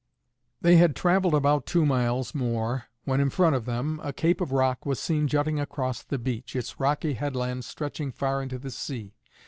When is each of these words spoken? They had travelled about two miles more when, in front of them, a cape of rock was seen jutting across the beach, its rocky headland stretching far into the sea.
They 0.61 0.77
had 0.77 0.95
travelled 0.95 1.35
about 1.35 1.67
two 1.67 1.85
miles 1.85 2.33
more 2.33 2.85
when, 3.03 3.19
in 3.19 3.29
front 3.29 3.55
of 3.55 3.65
them, 3.65 3.99
a 4.01 4.11
cape 4.11 4.41
of 4.41 4.51
rock 4.51 4.83
was 4.83 4.99
seen 4.99 5.27
jutting 5.27 5.59
across 5.59 6.01
the 6.01 6.17
beach, 6.17 6.55
its 6.55 6.79
rocky 6.79 7.13
headland 7.13 7.65
stretching 7.65 8.11
far 8.11 8.41
into 8.41 8.57
the 8.57 8.71
sea. 8.71 9.13